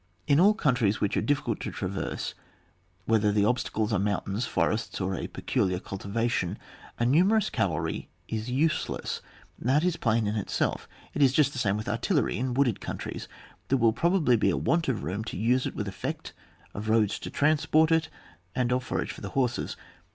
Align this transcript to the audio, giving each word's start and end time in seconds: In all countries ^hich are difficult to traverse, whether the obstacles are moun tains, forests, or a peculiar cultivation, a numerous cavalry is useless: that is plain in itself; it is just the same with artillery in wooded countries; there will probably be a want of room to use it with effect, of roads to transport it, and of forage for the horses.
In 0.25 0.39
all 0.39 0.55
countries 0.55 0.97
^hich 0.97 1.15
are 1.15 1.21
difficult 1.21 1.59
to 1.59 1.69
traverse, 1.69 2.33
whether 3.05 3.31
the 3.31 3.45
obstacles 3.45 3.93
are 3.93 3.99
moun 3.99 4.19
tains, 4.21 4.47
forests, 4.47 4.99
or 4.99 5.13
a 5.13 5.27
peculiar 5.27 5.79
cultivation, 5.79 6.57
a 6.97 7.05
numerous 7.05 7.51
cavalry 7.51 8.09
is 8.27 8.49
useless: 8.49 9.21
that 9.59 9.83
is 9.83 9.97
plain 9.97 10.25
in 10.25 10.35
itself; 10.37 10.87
it 11.13 11.21
is 11.21 11.33
just 11.33 11.53
the 11.53 11.59
same 11.59 11.77
with 11.77 11.87
artillery 11.87 12.39
in 12.39 12.55
wooded 12.55 12.81
countries; 12.81 13.27
there 13.67 13.77
will 13.77 13.93
probably 13.93 14.35
be 14.35 14.49
a 14.49 14.57
want 14.57 14.87
of 14.87 15.03
room 15.03 15.23
to 15.25 15.37
use 15.37 15.67
it 15.67 15.75
with 15.75 15.87
effect, 15.87 16.33
of 16.73 16.89
roads 16.89 17.19
to 17.19 17.29
transport 17.29 17.91
it, 17.91 18.09
and 18.55 18.73
of 18.73 18.83
forage 18.83 19.11
for 19.11 19.21
the 19.21 19.29
horses. 19.37 19.77